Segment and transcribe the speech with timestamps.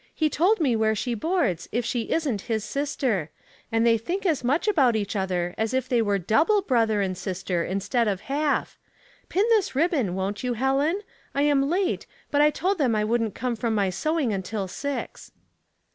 [0.15, 3.29] He told me where she boards, if she isn't his sister.
[3.71, 7.15] And they think as much of each other as if they were double brother and
[7.15, 8.79] sister instead of half.
[9.29, 11.01] Pin this ribbon, won't yo j, Helen?
[11.35, 15.33] I am late, but I told them I couldn't come from my sewing until six."